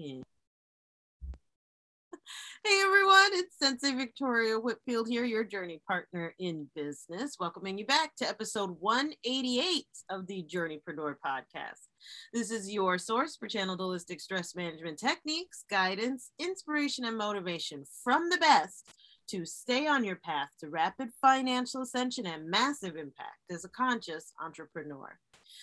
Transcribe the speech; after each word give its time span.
Hey 0.00 0.22
everyone, 2.82 3.30
it's 3.32 3.58
Sensei 3.58 3.94
Victoria 3.94 4.58
Whitfield 4.58 5.08
here, 5.08 5.26
your 5.26 5.44
journey 5.44 5.82
partner 5.86 6.34
in 6.38 6.70
business, 6.74 7.36
welcoming 7.38 7.76
you 7.76 7.84
back 7.84 8.16
to 8.16 8.26
episode 8.26 8.76
188 8.80 9.84
of 10.08 10.26
the 10.26 10.42
Journeypreneur 10.42 11.16
podcast. 11.22 11.88
This 12.32 12.50
is 12.50 12.72
your 12.72 12.96
source 12.96 13.36
for 13.36 13.46
channeled 13.46 13.80
holistic 13.80 14.22
stress 14.22 14.56
management 14.56 14.98
techniques, 14.98 15.64
guidance, 15.68 16.30
inspiration, 16.38 17.04
and 17.04 17.18
motivation 17.18 17.84
from 18.02 18.30
the 18.30 18.38
best 18.38 18.88
to 19.28 19.44
stay 19.44 19.86
on 19.86 20.02
your 20.02 20.16
path 20.16 20.48
to 20.60 20.70
rapid 20.70 21.10
financial 21.20 21.82
ascension 21.82 22.26
and 22.26 22.48
massive 22.48 22.96
impact 22.96 23.50
as 23.50 23.66
a 23.66 23.68
conscious 23.68 24.32
entrepreneur. 24.42 25.18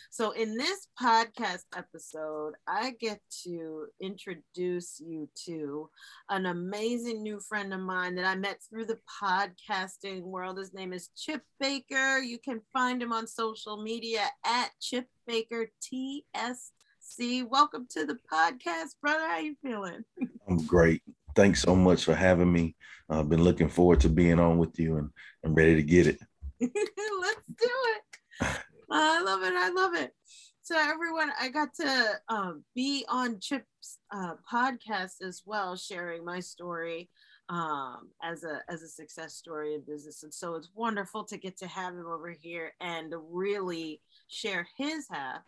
So, 0.10 0.32
in 0.32 0.58
this 0.58 0.88
podcast 1.02 1.64
episode, 1.76 2.54
I 2.68 2.92
get 3.00 3.20
to 3.44 3.88
introduce 4.02 5.00
you 5.00 5.30
to 5.46 5.90
an 6.30 6.48
amazing 6.48 7.24
new 7.24 7.40
friend 7.40 7.74
of 7.74 7.80
mine 7.80 8.16
that 8.16 8.26
I 8.26 8.36
met 8.36 8.60
through 8.70 8.86
the 8.86 9.00
podcasting 9.22 10.22
world. 10.22 10.58
His 10.58 10.74
name 10.74 10.94
is 10.94 11.10
Chip 11.16 11.42
Baker. 11.60 12.20
You 12.20 12.40
can 12.40 12.62
find 12.74 13.02
him 13.02 13.14
on 13.14 13.28
social 13.28 13.82
media 13.82 14.22
at 14.46 14.72
Chip 14.82 15.08
Baker 15.28 15.70
TSC. 15.82 17.48
Welcome 17.50 17.88
to 17.92 18.06
the 18.06 18.18
podcast, 18.32 18.96
brother. 19.02 19.28
How 19.28 19.40
you 19.40 19.56
feeling? 19.62 20.04
I'm 20.48 20.66
great. 20.66 21.02
Thanks 21.36 21.62
so 21.62 21.76
much 21.76 22.04
for 22.04 22.16
having 22.16 22.52
me. 22.52 22.76
I've 23.10 23.30
been 23.30 23.44
looking 23.44 23.70
forward 23.70 24.02
to 24.02 24.10
being 24.10 24.40
on 24.40 24.58
with 24.58 24.78
you 24.80 24.98
and 24.98 25.10
I'm 25.46 25.54
ready 25.54 25.76
to 25.76 25.84
get 25.84 26.08
it. 26.08 26.20
Let's 26.60 27.48
do 27.48 27.70
it. 27.70 28.58
I 28.90 29.22
love 29.22 29.44
it. 29.44 29.54
I 29.54 29.70
love 29.70 29.94
it. 29.96 30.14
So 30.62 30.78
everyone, 30.78 31.32
I 31.40 31.50
got 31.50 31.74
to 31.76 32.20
um, 32.28 32.64
be 32.76 33.06
on 33.08 33.40
Chip's 33.40 34.00
uh, 34.12 34.34
podcast 34.52 35.22
as 35.26 35.44
well, 35.46 35.78
sharing 35.78 36.26
my 36.26 36.42
story 36.42 37.10
um, 37.50 38.10
as 38.22 38.44
a 38.44 38.60
as 38.70 38.82
a 38.82 38.88
success 38.88 39.34
story 39.34 39.76
in 39.76 39.82
business, 39.88 40.24
and 40.24 40.34
so 40.34 40.56
it's 40.56 40.70
wonderful 40.76 41.24
to 41.24 41.38
get 41.38 41.58
to 41.60 41.68
have 41.68 41.94
him 41.94 42.08
over 42.08 42.32
here 42.32 42.74
and 42.82 43.14
really 43.30 44.02
share 44.28 44.68
his 44.78 45.08
half 45.10 45.44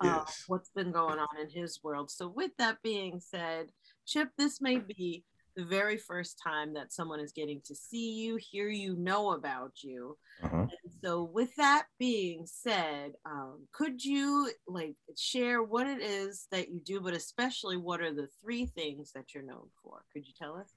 of 0.00 0.06
yes. 0.06 0.44
what's 0.46 0.70
been 0.70 0.92
going 0.92 1.18
on 1.18 1.40
in 1.40 1.50
his 1.50 1.80
world. 1.82 2.10
So 2.10 2.28
with 2.28 2.52
that 2.58 2.80
being 2.82 3.20
said, 3.20 3.66
Chip, 4.06 4.28
this 4.38 4.60
may 4.60 4.78
be 4.78 5.24
the 5.56 5.64
very 5.64 5.96
first 5.96 6.40
time 6.42 6.72
that 6.74 6.92
someone 6.92 7.20
is 7.20 7.32
getting 7.32 7.60
to 7.66 7.74
see 7.74 8.14
you, 8.14 8.36
hear 8.36 8.68
you, 8.68 8.96
know 8.96 9.32
about 9.32 9.82
you. 9.82 10.16
Uh-huh. 10.42 10.66
So, 11.02 11.22
with 11.22 11.54
that 11.56 11.86
being 11.98 12.46
said, 12.46 13.12
um, 13.24 13.66
could 13.72 14.04
you 14.04 14.50
like 14.66 14.94
share 15.16 15.62
what 15.62 15.86
it 15.86 16.02
is 16.02 16.46
that 16.50 16.68
you 16.68 16.80
do, 16.84 17.00
but 17.00 17.14
especially 17.14 17.76
what 17.76 18.00
are 18.00 18.12
the 18.12 18.28
three 18.42 18.66
things 18.66 19.12
that 19.14 19.34
you're 19.34 19.42
known 19.42 19.68
for? 19.82 20.02
Could 20.12 20.26
you 20.26 20.34
tell 20.38 20.56
us? 20.56 20.70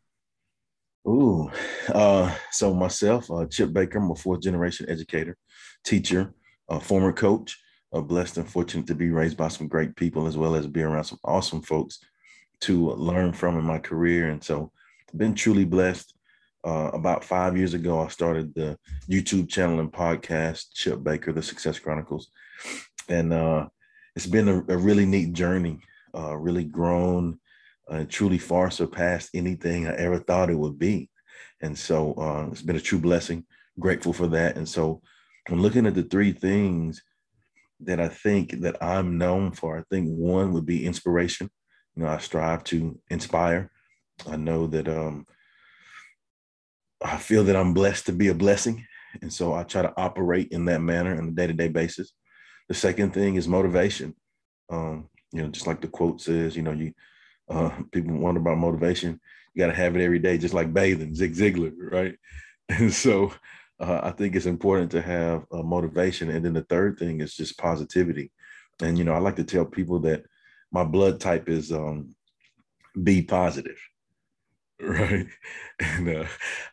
Ooh, 1.08 1.52
uh, 1.94 2.34
so 2.52 2.74
myself, 2.74 3.30
uh, 3.30 3.46
Chip 3.46 3.74
Baker, 3.74 4.00
I'm 4.00 4.12
a 4.12 4.16
fourth 4.16 4.42
generation 4.42 4.90
educator, 4.90 5.38
teacher, 5.84 6.34
former 6.82 7.14
coach. 7.14 7.60
Uh, 7.94 8.02
blessed 8.02 8.38
and 8.38 8.50
fortunate 8.50 8.88
to 8.88 8.96
be 8.96 9.12
raised 9.12 9.38
by 9.38 9.48
some 9.48 9.68
great 9.68 9.96
people 9.96 10.26
as 10.26 10.36
well 10.36 10.56
as 10.56 10.66
be 10.66 10.82
around 10.82 11.04
some 11.04 11.20
awesome 11.26 11.62
folks 11.62 12.00
to 12.60 12.90
learn 12.94 13.32
from 13.32 13.56
in 13.56 13.64
my 13.64 13.78
career. 13.78 14.30
And 14.30 14.44
so 14.44 14.72
been 15.16 15.36
truly 15.36 15.66
blessed. 15.66 16.16
Uh, 16.66 16.90
about 16.94 17.26
five 17.26 17.58
years 17.58 17.74
ago, 17.74 18.00
I 18.00 18.08
started 18.08 18.56
the 18.56 18.78
YouTube 19.10 19.50
channel 19.50 19.82
and 19.82 19.92
podcast, 19.92 20.68
Chip 20.74 21.04
Baker, 21.04 21.34
The 21.34 21.44
Success 21.44 21.78
Chronicles. 21.78 22.30
And 23.10 23.34
uh, 23.34 23.68
it's 24.16 24.28
been 24.28 24.48
a, 24.48 24.60
a, 24.70 24.78
really 24.78 25.06
neat 25.06 25.34
journey, 25.34 25.80
uh, 26.16 26.38
really 26.38 26.64
grown, 26.64 27.40
uh, 27.90 28.06
truly 28.08 28.38
far 28.38 28.72
surpassed 28.72 29.32
anything 29.34 29.88
I 29.88 29.96
ever 29.96 30.20
thought 30.20 30.50
it 30.50 30.58
would 30.58 30.80
be. 30.80 31.10
And 31.62 31.78
so 31.78 32.14
uh, 32.14 32.48
it's 32.52 32.62
been 32.62 32.78
a 32.78 32.82
true 32.82 33.00
blessing. 33.00 33.46
Grateful 33.78 34.14
for 34.14 34.28
that. 34.28 34.56
And 34.56 34.68
so 34.68 35.02
I'm 35.50 35.62
looking 35.62 35.86
at 35.86 35.96
the 35.96 36.04
three 36.04 36.32
things 36.32 37.04
that 37.82 38.00
I 38.00 38.08
think 38.08 38.62
that 38.62 38.82
I'm 38.82 39.18
known 39.18 39.52
for. 39.52 39.78
I 39.78 39.84
think 39.90 40.08
one 40.08 40.54
would 40.54 40.66
be 40.66 40.86
inspiration. 40.86 41.50
You 41.96 42.04
know, 42.04 42.10
I 42.10 42.20
strive 42.20 42.64
to 42.66 42.98
inspire. 43.10 43.70
I 44.30 44.38
know 44.38 44.68
that 44.68 44.88
um, 44.88 45.26
I 47.04 47.18
feel 47.18 47.44
that 47.46 47.56
I'm 47.56 47.74
blessed 47.74 48.06
to 48.08 48.14
be 48.14 48.30
a 48.30 48.34
blessing. 48.34 48.86
And 49.22 49.32
so 49.32 49.54
I 49.54 49.64
try 49.64 49.82
to 49.82 49.94
operate 49.98 50.50
in 50.52 50.66
that 50.66 50.82
manner 50.82 51.18
on 51.18 51.28
a 51.28 51.32
day 51.32 51.48
to 51.48 51.54
day 51.54 51.68
basis. 51.68 52.14
The 52.70 52.74
second 52.74 53.14
thing 53.14 53.36
is 53.36 53.48
motivation. 53.48 54.16
Um, 54.70 55.10
you 55.32 55.42
know, 55.42 55.50
just 55.50 55.68
like 55.68 55.82
the 55.82 55.88
quote 55.88 56.22
says, 56.22 56.56
you 56.56 56.62
know, 56.62 56.72
you 56.72 56.94
uh, 57.50 57.72
people 57.92 58.18
wonder 58.18 58.40
about 58.40 58.58
motivation. 58.58 59.20
You 59.54 59.60
got 59.60 59.68
to 59.68 59.74
have 59.74 59.96
it 59.96 60.04
every 60.04 60.20
day, 60.20 60.38
just 60.38 60.54
like 60.54 60.74
bathing, 60.74 61.14
Zig 61.14 61.34
Ziglar, 61.36 61.74
right? 61.78 62.16
And 62.70 62.94
so 62.94 63.34
uh, 63.80 64.00
I 64.04 64.12
think 64.12 64.36
it's 64.36 64.46
important 64.46 64.90
to 64.92 65.02
have 65.02 65.46
uh, 65.52 65.62
motivation. 65.62 66.30
And 66.30 66.46
then 66.46 66.54
the 66.54 66.64
third 66.64 66.98
thing 66.98 67.20
is 67.20 67.36
just 67.36 67.58
positivity. 67.58 68.32
And, 68.82 68.98
you 68.98 69.04
know, 69.04 69.14
I 69.14 69.18
like 69.18 69.36
to 69.36 69.44
tell 69.44 69.66
people 69.66 70.00
that 70.00 70.24
my 70.72 70.86
blood 70.86 71.20
type 71.20 71.50
is 71.50 71.74
um, 71.74 72.16
B 73.02 73.22
positive, 73.22 73.78
right? 74.84 75.28
And 75.80 76.10
uh, 76.10 76.26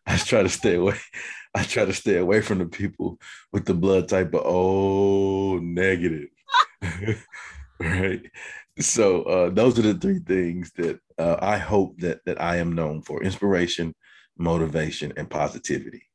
I 0.07 0.17
try 0.17 0.43
to 0.43 0.49
stay 0.49 0.75
away. 0.75 0.97
I 1.55 1.65
try 1.65 1.85
to 1.85 1.93
stay 1.93 2.17
away 2.17 2.43
from 2.43 2.59
the 2.59 2.67
people 2.67 3.19
with 3.53 3.65
the 3.65 3.75
blood 3.75 4.09
type 4.09 4.35
of 4.35 4.43
oh 4.45 5.59
negative, 5.59 6.29
right? 7.81 8.23
So 8.79 9.23
uh, 9.25 9.51
those 9.51 9.79
are 9.79 9.83
the 9.83 9.95
three 9.95 10.21
things 10.21 10.71
that 10.77 11.01
uh, 11.19 11.37
I 11.41 11.59
hope 11.59 11.99
that 11.99 12.21
that 12.27 12.41
I 12.41 12.57
am 12.57 12.75
known 12.75 13.03
for: 13.03 13.23
inspiration, 13.23 13.95
motivation, 14.39 15.13
and 15.17 15.29
positivity. 15.29 16.10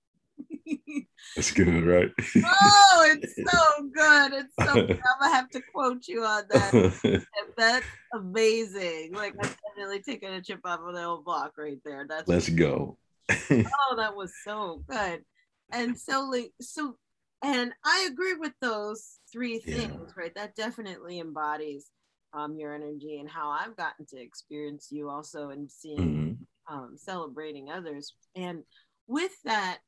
That's 1.36 1.52
good, 1.52 1.86
right? 1.86 2.12
oh, 2.18 3.08
it's 3.12 3.36
so 3.52 3.90
good. 3.94 4.34
It's 4.34 4.53
so 4.59 4.74
good. 4.74 4.92
I'm 4.92 5.20
gonna 5.20 5.36
have 5.36 5.50
to 5.50 5.62
quote 5.74 6.08
you 6.08 6.24
on 6.24 6.44
that. 6.50 7.26
That's 7.58 7.86
amazing. 8.14 9.14
Like 9.14 9.34
I'm 9.42 9.50
definitely 9.68 10.02
taking 10.02 10.30
a 10.30 10.42
chip 10.42 10.62
off 10.66 10.80
of 10.86 10.94
the 10.94 11.04
old 11.04 11.25
block 11.25 11.54
right 11.58 11.80
there. 11.84 12.06
That's 12.08 12.28
let's 12.28 12.50
go. 12.50 12.98
oh, 13.30 13.96
that 13.98 14.16
was 14.16 14.34
so 14.44 14.84
good. 14.88 15.24
And 15.72 15.98
so 15.98 16.30
like 16.31 16.52
so 16.62 16.96
and 17.44 17.74
I 17.84 18.08
agree 18.09 18.36
with 18.36 18.54
those 18.62 19.20
three 19.31 19.59
things, 19.59 19.92
yeah. 19.92 20.14
right? 20.22 20.36
That 20.36 20.56
definitely 20.56 21.20
embodies 21.20 21.90
um 22.34 22.56
your 22.58 22.74
energy 22.74 23.20
and 23.20 23.30
how 23.30 23.50
I've 23.50 23.75
gotten 23.75 24.06
to 24.08 24.22
experience 24.22 24.88
you 24.92 25.09
also 25.09 25.50
and 25.50 25.70
seeing 25.70 26.38
mm-hmm. 26.70 26.74
um 26.75 26.98
celebrating 26.98 27.70
others. 27.70 28.14
And 28.36 28.64
with 29.08 29.31
that, 29.44 29.80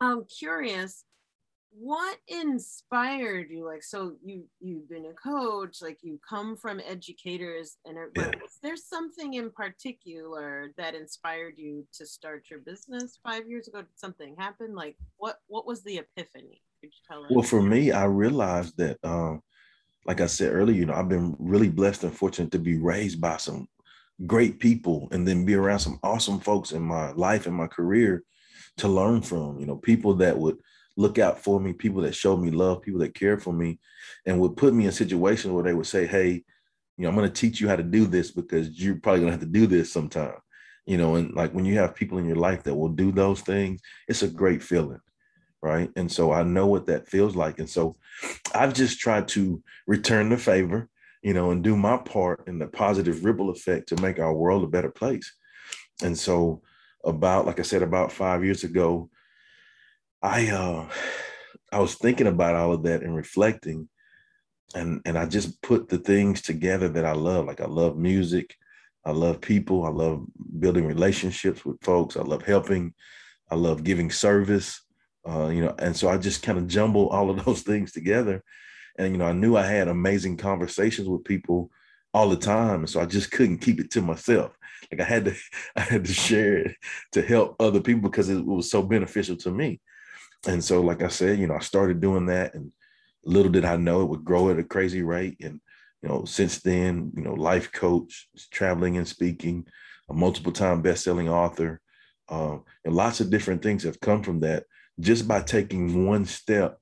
I'm 0.00 0.24
curious, 0.24 1.04
what 1.78 2.16
inspired 2.28 3.50
you? 3.50 3.66
Like, 3.66 3.82
so 3.82 4.14
you 4.24 4.44
you've 4.60 4.88
been 4.88 5.06
a 5.06 5.12
coach, 5.12 5.82
like 5.82 5.98
you 6.02 6.18
come 6.26 6.56
from 6.56 6.80
educators, 6.86 7.76
and 7.84 7.98
yeah. 8.16 8.30
was 8.40 8.58
there 8.62 8.76
something 8.76 9.34
in 9.34 9.50
particular 9.50 10.72
that 10.78 10.94
inspired 10.94 11.54
you 11.58 11.86
to 11.94 12.06
start 12.06 12.44
your 12.50 12.60
business 12.60 13.18
five 13.22 13.46
years 13.46 13.68
ago? 13.68 13.82
Did 13.82 13.88
something 13.98 14.34
happen? 14.38 14.74
Like, 14.74 14.96
what 15.18 15.38
what 15.48 15.66
was 15.66 15.82
the 15.82 15.98
epiphany? 15.98 16.62
Could 16.80 16.92
you 16.94 17.00
tell 17.06 17.24
us? 17.24 17.30
Well, 17.30 17.42
for 17.42 17.62
me, 17.62 17.92
I 17.92 18.04
realized 18.04 18.76
that, 18.78 18.98
um, 19.04 19.42
like 20.06 20.22
I 20.22 20.26
said 20.26 20.54
earlier, 20.54 20.76
you 20.76 20.86
know, 20.86 20.94
I've 20.94 21.10
been 21.10 21.36
really 21.38 21.68
blessed 21.68 22.04
and 22.04 22.16
fortunate 22.16 22.52
to 22.52 22.58
be 22.58 22.78
raised 22.78 23.20
by 23.20 23.36
some 23.36 23.68
great 24.26 24.58
people, 24.60 25.08
and 25.12 25.28
then 25.28 25.44
be 25.44 25.54
around 25.54 25.80
some 25.80 25.98
awesome 26.02 26.40
folks 26.40 26.72
in 26.72 26.82
my 26.82 27.12
life 27.12 27.46
and 27.46 27.54
my 27.54 27.66
career 27.66 28.24
to 28.78 28.88
learn 28.88 29.22
from, 29.22 29.58
you 29.58 29.66
know, 29.66 29.76
people 29.76 30.14
that 30.14 30.38
would 30.38 30.58
look 30.96 31.18
out 31.18 31.38
for 31.38 31.60
me, 31.60 31.72
people 31.72 32.02
that 32.02 32.14
showed 32.14 32.38
me 32.38 32.50
love, 32.50 32.82
people 32.82 33.00
that 33.00 33.14
cared 33.14 33.42
for 33.42 33.52
me, 33.52 33.78
and 34.24 34.40
would 34.40 34.56
put 34.56 34.74
me 34.74 34.86
in 34.86 34.92
situations 34.92 35.52
where 35.52 35.64
they 35.64 35.74
would 35.74 35.86
say, 35.86 36.06
Hey, 36.06 36.44
you 36.96 37.02
know, 37.02 37.08
I'm 37.08 37.14
going 37.14 37.30
to 37.30 37.40
teach 37.40 37.60
you 37.60 37.68
how 37.68 37.76
to 37.76 37.82
do 37.82 38.06
this 38.06 38.30
because 38.30 38.70
you're 38.80 38.96
probably 38.96 39.20
going 39.20 39.32
to 39.32 39.38
have 39.38 39.40
to 39.40 39.46
do 39.46 39.66
this 39.66 39.92
sometime, 39.92 40.36
you 40.86 40.96
know, 40.96 41.16
and 41.16 41.34
like 41.34 41.52
when 41.52 41.66
you 41.66 41.74
have 41.76 41.94
people 41.94 42.18
in 42.18 42.26
your 42.26 42.36
life 42.36 42.62
that 42.62 42.74
will 42.74 42.88
do 42.88 43.12
those 43.12 43.42
things, 43.42 43.80
it's 44.08 44.22
a 44.22 44.28
great 44.28 44.62
feeling. 44.62 45.00
Right. 45.62 45.90
And 45.96 46.10
so 46.12 46.32
I 46.32 46.42
know 46.44 46.66
what 46.66 46.86
that 46.86 47.08
feels 47.08 47.34
like. 47.34 47.58
And 47.58 47.68
so 47.68 47.96
I've 48.54 48.72
just 48.72 49.00
tried 49.00 49.26
to 49.28 49.62
return 49.86 50.28
the 50.28 50.36
favor, 50.36 50.88
you 51.22 51.34
know, 51.34 51.50
and 51.50 51.64
do 51.64 51.76
my 51.76 51.96
part 51.96 52.46
in 52.46 52.58
the 52.58 52.68
positive 52.68 53.24
ripple 53.24 53.50
effect 53.50 53.88
to 53.88 54.00
make 54.00 54.20
our 54.20 54.32
world 54.32 54.62
a 54.62 54.68
better 54.68 54.90
place. 54.90 55.34
And 56.02 56.16
so 56.16 56.62
about, 57.04 57.46
like 57.46 57.58
I 57.58 57.62
said, 57.62 57.82
about 57.82 58.12
five 58.12 58.44
years 58.44 58.64
ago, 58.64 59.10
I 60.22 60.48
uh, 60.50 60.88
I 61.72 61.80
was 61.80 61.94
thinking 61.94 62.26
about 62.26 62.56
all 62.56 62.72
of 62.72 62.82
that 62.84 63.02
and 63.02 63.14
reflecting, 63.14 63.88
and 64.74 65.00
and 65.04 65.18
I 65.18 65.26
just 65.26 65.60
put 65.62 65.88
the 65.88 65.98
things 65.98 66.42
together 66.42 66.88
that 66.88 67.04
I 67.04 67.12
love. 67.12 67.46
Like 67.46 67.60
I 67.60 67.66
love 67.66 67.96
music, 67.96 68.56
I 69.04 69.12
love 69.12 69.40
people, 69.40 69.84
I 69.84 69.90
love 69.90 70.24
building 70.58 70.86
relationships 70.86 71.64
with 71.64 71.82
folks, 71.82 72.16
I 72.16 72.22
love 72.22 72.42
helping, 72.42 72.94
I 73.50 73.54
love 73.54 73.84
giving 73.84 74.10
service, 74.10 74.82
uh, 75.28 75.48
you 75.48 75.60
know, 75.60 75.74
and 75.78 75.96
so 75.96 76.08
I 76.08 76.16
just 76.16 76.42
kind 76.42 76.58
of 76.58 76.66
jumble 76.66 77.08
all 77.08 77.30
of 77.30 77.44
those 77.44 77.62
things 77.62 77.92
together, 77.92 78.42
and 78.98 79.12
you 79.12 79.18
know, 79.18 79.26
I 79.26 79.32
knew 79.32 79.56
I 79.56 79.66
had 79.66 79.88
amazing 79.88 80.38
conversations 80.38 81.08
with 81.08 81.24
people 81.24 81.70
all 82.16 82.30
the 82.30 82.36
time. 82.36 82.80
And 82.80 82.88
so 82.88 82.98
I 82.98 83.04
just 83.04 83.30
couldn't 83.30 83.58
keep 83.58 83.78
it 83.78 83.90
to 83.90 84.00
myself. 84.00 84.56
Like 84.90 85.02
I 85.02 85.04
had 85.04 85.26
to, 85.26 85.34
I 85.76 85.80
had 85.80 86.06
to 86.06 86.12
share 86.14 86.56
it 86.56 86.76
to 87.12 87.20
help 87.20 87.56
other 87.60 87.80
people 87.80 88.08
because 88.08 88.30
it 88.30 88.42
was 88.42 88.70
so 88.70 88.82
beneficial 88.82 89.36
to 89.36 89.50
me. 89.50 89.80
And 90.48 90.64
so, 90.64 90.80
like 90.80 91.02
I 91.02 91.08
said, 91.08 91.38
you 91.38 91.46
know, 91.46 91.56
I 91.56 91.60
started 91.60 92.00
doing 92.00 92.26
that 92.26 92.54
and 92.54 92.72
little 93.22 93.52
did 93.52 93.66
I 93.66 93.76
know 93.76 94.00
it 94.00 94.08
would 94.08 94.24
grow 94.24 94.48
at 94.48 94.58
a 94.58 94.64
crazy 94.64 95.02
rate. 95.02 95.36
And, 95.42 95.60
you 96.02 96.08
know, 96.08 96.24
since 96.24 96.62
then, 96.62 97.12
you 97.14 97.22
know, 97.22 97.34
life 97.34 97.70
coach, 97.70 98.28
traveling 98.50 98.96
and 98.96 99.06
speaking, 99.06 99.66
a 100.08 100.14
multiple 100.14 100.52
time 100.52 100.80
best-selling 100.80 101.28
author, 101.28 101.82
um, 102.30 102.64
and 102.84 102.94
lots 102.94 103.20
of 103.20 103.28
different 103.28 103.62
things 103.62 103.82
have 103.82 104.00
come 104.00 104.22
from 104.22 104.40
that 104.40 104.64
just 105.00 105.28
by 105.28 105.42
taking 105.42 106.06
one 106.06 106.24
step 106.24 106.78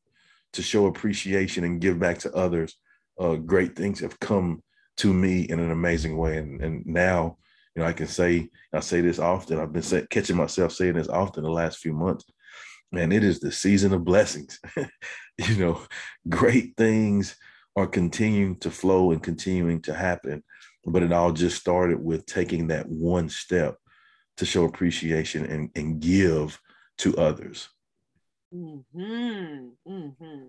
to 0.52 0.62
show 0.62 0.86
appreciation 0.86 1.64
and 1.64 1.80
give 1.80 1.98
back 1.98 2.18
to 2.18 2.32
others. 2.34 2.76
Uh, 3.18 3.34
great 3.34 3.74
things 3.74 3.98
have 3.98 4.20
come 4.20 4.62
to 4.98 5.12
me 5.12 5.42
in 5.42 5.60
an 5.60 5.70
amazing 5.70 6.16
way. 6.16 6.38
And, 6.38 6.60
and 6.60 6.86
now, 6.86 7.38
you 7.74 7.82
know, 7.82 7.88
I 7.88 7.92
can 7.92 8.06
say, 8.06 8.48
I 8.72 8.80
say 8.80 9.00
this 9.00 9.18
often, 9.18 9.58
I've 9.58 9.72
been 9.72 9.82
say, 9.82 10.06
catching 10.10 10.36
myself 10.36 10.72
saying 10.72 10.94
this 10.94 11.08
often 11.08 11.42
the 11.42 11.50
last 11.50 11.78
few 11.78 11.92
months. 11.92 12.24
Man, 12.92 13.10
it 13.10 13.24
is 13.24 13.40
the 13.40 13.50
season 13.50 13.92
of 13.92 14.04
blessings. 14.04 14.60
you 15.38 15.56
know, 15.56 15.82
great 16.28 16.76
things 16.76 17.36
are 17.76 17.86
continuing 17.86 18.56
to 18.60 18.70
flow 18.70 19.10
and 19.10 19.22
continuing 19.22 19.82
to 19.82 19.94
happen. 19.94 20.44
But 20.86 21.02
it 21.02 21.12
all 21.12 21.32
just 21.32 21.58
started 21.58 22.02
with 22.02 22.26
taking 22.26 22.68
that 22.68 22.88
one 22.88 23.28
step 23.28 23.76
to 24.36 24.46
show 24.46 24.64
appreciation 24.64 25.44
and, 25.46 25.70
and 25.74 26.00
give 26.00 26.60
to 26.98 27.16
others. 27.16 27.68
Mm-hmm. 28.54 29.68
Mm-hmm. 29.88 30.44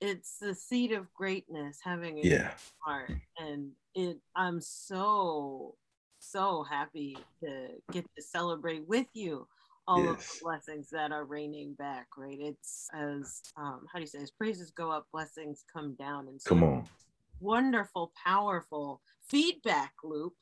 It's 0.00 0.38
the 0.38 0.54
seed 0.54 0.92
of 0.92 1.12
greatness, 1.12 1.78
having 1.82 2.18
a 2.18 2.22
yeah. 2.22 2.50
heart, 2.78 3.12
and 3.38 3.70
it. 3.94 4.18
I'm 4.34 4.60
so 4.60 5.76
so 6.18 6.62
happy 6.62 7.16
to 7.42 7.68
get 7.92 8.04
to 8.16 8.22
celebrate 8.22 8.86
with 8.86 9.06
you 9.14 9.46
all 9.88 10.04
yes. 10.04 10.10
of 10.10 10.18
the 10.18 10.38
blessings 10.42 10.90
that 10.90 11.12
are 11.12 11.24
raining 11.24 11.74
back. 11.74 12.06
Right? 12.16 12.38
It's 12.40 12.88
as 12.94 13.42
um, 13.56 13.86
how 13.92 13.98
do 13.98 14.00
you 14.00 14.06
say? 14.06 14.20
As 14.20 14.30
praises 14.30 14.70
go 14.70 14.90
up, 14.90 15.06
blessings 15.12 15.64
come 15.72 15.94
down, 15.94 16.28
and 16.28 16.40
so 16.40 16.50
come 16.50 16.62
on, 16.62 16.84
wonderful, 17.40 18.12
powerful 18.24 19.00
feedback 19.28 19.92
loop 20.02 20.34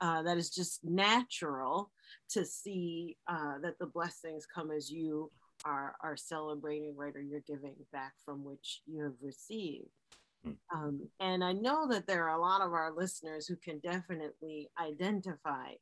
uh, 0.00 0.22
that 0.22 0.38
is 0.38 0.50
just 0.50 0.84
natural 0.84 1.90
to 2.30 2.44
see 2.44 3.16
uh, 3.26 3.58
that 3.62 3.78
the 3.78 3.86
blessings 3.86 4.46
come 4.46 4.70
as 4.70 4.90
you 4.90 5.30
are 5.68 5.94
are 6.02 6.16
celebrating 6.16 6.94
right 6.96 7.14
or 7.14 7.20
you're 7.20 7.40
giving 7.46 7.74
back 7.92 8.12
from 8.24 8.44
which 8.44 8.82
you 8.86 9.02
have 9.02 9.14
received. 9.22 9.88
Hmm. 10.44 10.52
um, 10.72 11.08
and 11.18 11.42
i 11.42 11.52
know 11.52 11.88
that 11.88 12.06
there 12.06 12.28
are 12.28 12.38
a 12.38 12.40
lot 12.40 12.60
of 12.60 12.72
our 12.72 12.92
listeners 12.96 13.48
who 13.48 13.56
can 13.56 13.80
definitely 13.80 14.70
identify 14.80 15.72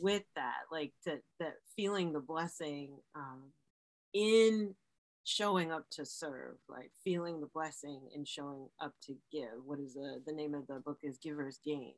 with 0.00 0.24
that 0.34 0.62
like 0.72 0.92
that 1.06 1.20
that 1.38 1.54
feeling 1.76 2.12
the 2.12 2.18
blessing 2.18 2.98
um, 3.14 3.52
in 4.12 4.74
showing 5.24 5.70
up 5.70 5.84
to 5.90 6.04
serve 6.04 6.56
like 6.68 6.90
feeling 7.04 7.40
the 7.40 7.48
blessing 7.54 8.00
in 8.14 8.24
showing 8.24 8.68
up 8.80 8.92
to 9.02 9.14
give. 9.30 9.64
What 9.64 9.78
is 9.78 9.94
the 9.94 10.20
the 10.26 10.32
name 10.32 10.54
of 10.54 10.66
the 10.66 10.80
book 10.80 10.98
is 11.02 11.18
giver's 11.18 11.60
gain. 11.64 11.94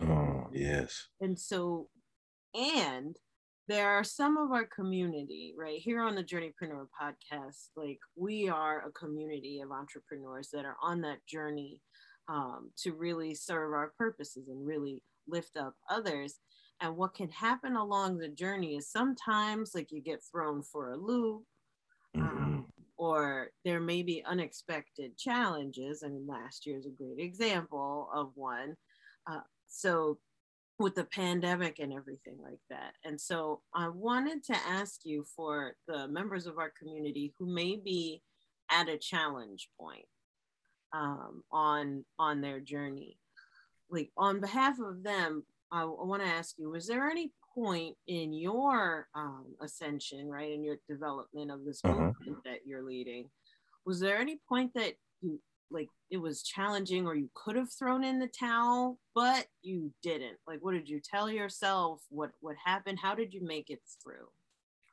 Oh 0.00 0.48
yes. 0.52 1.08
And 1.20 1.38
so 1.38 1.88
and 2.54 3.16
there 3.70 3.88
are 3.88 4.02
some 4.02 4.36
of 4.36 4.50
our 4.50 4.64
community 4.64 5.54
right 5.56 5.80
here 5.80 6.00
on 6.02 6.16
the 6.16 6.24
journeypreneur 6.24 6.86
podcast 7.00 7.68
like 7.76 8.00
we 8.16 8.48
are 8.48 8.84
a 8.84 8.90
community 8.90 9.60
of 9.60 9.70
entrepreneurs 9.70 10.48
that 10.52 10.64
are 10.64 10.76
on 10.82 11.00
that 11.00 11.24
journey 11.24 11.78
um, 12.28 12.72
to 12.76 12.92
really 12.92 13.32
serve 13.32 13.72
our 13.72 13.92
purposes 13.96 14.48
and 14.48 14.66
really 14.66 15.00
lift 15.28 15.56
up 15.56 15.74
others 15.88 16.40
and 16.80 16.96
what 16.96 17.14
can 17.14 17.28
happen 17.28 17.76
along 17.76 18.18
the 18.18 18.28
journey 18.28 18.76
is 18.76 18.90
sometimes 18.90 19.70
like 19.72 19.92
you 19.92 20.02
get 20.02 20.20
thrown 20.32 20.62
for 20.62 20.90
a 20.90 20.96
loop 20.96 21.44
um, 22.16 22.22
mm-hmm. 22.24 22.60
or 22.96 23.50
there 23.64 23.80
may 23.80 24.02
be 24.02 24.24
unexpected 24.26 25.16
challenges 25.16 26.02
and 26.02 26.26
last 26.26 26.66
year 26.66 26.76
is 26.76 26.86
a 26.86 26.90
great 26.90 27.24
example 27.24 28.08
of 28.12 28.32
one 28.34 28.74
uh, 29.30 29.40
so 29.68 30.18
with 30.80 30.94
the 30.94 31.04
pandemic 31.04 31.78
and 31.78 31.92
everything 31.92 32.38
like 32.42 32.58
that. 32.70 32.94
And 33.04 33.20
so 33.20 33.60
I 33.74 33.88
wanted 33.88 34.42
to 34.44 34.56
ask 34.66 35.00
you 35.04 35.24
for 35.36 35.74
the 35.86 36.08
members 36.08 36.46
of 36.46 36.58
our 36.58 36.72
community 36.78 37.34
who 37.38 37.46
may 37.46 37.76
be 37.76 38.22
at 38.70 38.88
a 38.88 38.96
challenge 38.96 39.68
point 39.78 40.06
um, 40.92 41.42
on 41.52 42.04
on 42.18 42.40
their 42.40 42.60
journey. 42.60 43.18
Like 43.90 44.10
on 44.16 44.40
behalf 44.40 44.78
of 44.80 45.02
them, 45.02 45.44
I, 45.70 45.82
I 45.82 45.84
want 45.84 46.22
to 46.22 46.28
ask 46.28 46.56
you: 46.58 46.70
Was 46.70 46.86
there 46.86 47.10
any 47.10 47.32
point 47.54 47.96
in 48.06 48.32
your 48.32 49.08
um, 49.14 49.46
ascension, 49.60 50.28
right, 50.28 50.50
in 50.50 50.64
your 50.64 50.78
development 50.88 51.50
of 51.50 51.64
this 51.64 51.80
uh-huh. 51.84 51.94
movement 51.94 52.38
that 52.44 52.60
you're 52.64 52.82
leading? 52.82 53.28
Was 53.84 54.00
there 54.00 54.18
any 54.18 54.40
point 54.48 54.72
that 54.74 54.94
you 55.20 55.40
like 55.70 55.88
it 56.10 56.18
was 56.18 56.42
challenging 56.42 57.06
or 57.06 57.14
you 57.14 57.30
could 57.34 57.56
have 57.56 57.72
thrown 57.72 58.02
in 58.04 58.18
the 58.18 58.28
towel 58.28 58.98
but 59.14 59.46
you 59.62 59.92
didn't. 60.02 60.36
Like 60.46 60.58
what 60.60 60.72
did 60.72 60.88
you 60.88 61.00
tell 61.02 61.30
yourself? 61.30 62.00
What 62.08 62.30
what 62.40 62.56
happened? 62.64 62.98
How 63.00 63.14
did 63.14 63.32
you 63.32 63.42
make 63.44 63.70
it 63.70 63.80
through? 64.02 64.28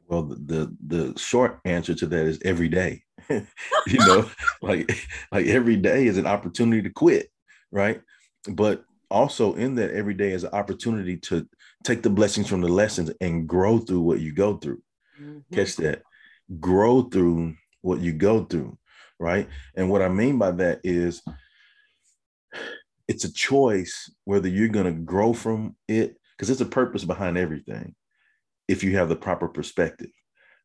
Well 0.08 0.24
the 0.24 0.36
the, 0.36 0.78
the 0.88 1.20
short 1.20 1.60
answer 1.66 1.94
to 1.96 2.06
that 2.08 2.26
is 2.26 2.40
every 2.44 2.70
day. 2.70 3.04
You 3.88 4.00
know 4.00 4.30
like 4.62 4.92
like 5.32 5.46
every 5.48 5.78
day 5.78 6.08
is 6.08 6.18
an 6.18 6.28
opportunity 6.28 6.82
to 6.82 6.90
quit 6.90 7.30
right? 7.72 8.02
But 8.50 8.84
also 9.10 9.54
in 9.54 9.76
that 9.76 9.92
every 9.92 10.14
day 10.14 10.32
is 10.32 10.44
an 10.44 10.54
opportunity 10.54 11.18
to 11.18 11.48
take 11.84 12.02
the 12.04 12.10
blessings 12.10 12.48
from 12.48 12.62
the 12.62 12.68
lessons 12.68 13.12
and 13.22 13.48
grow 13.48 13.80
through 13.80 14.02
what 14.02 14.20
you 14.20 14.34
go 14.34 14.58
through. 14.58 14.82
Mm-hmm. 15.22 15.56
catch 15.56 15.76
that. 15.78 16.04
Grow 16.60 17.04
through 17.04 17.56
what 17.82 18.00
you 18.00 18.14
go 18.14 18.46
through 18.46 18.78
right? 19.20 19.48
And 19.76 19.90
what 19.90 20.02
I 20.02 20.10
mean 20.10 20.38
by 20.38 20.52
that 20.52 20.82
is 20.84 21.22
it's 23.08 23.24
a 23.24 23.34
choice 23.34 24.12
whether 24.26 24.48
you're 24.48 24.68
going 24.68 24.86
to 24.86 25.02
grow 25.02 25.34
from 25.34 25.76
it 25.88 26.18
because 26.36 26.50
it's 26.50 26.62
a 26.62 26.66
purpose 26.66 27.04
behind 27.04 27.38
everything 27.38 27.96
if 28.68 28.84
you 28.84 28.98
have 28.98 29.10
the 29.10 29.16
proper 29.16 29.48
perspective, 29.48 30.12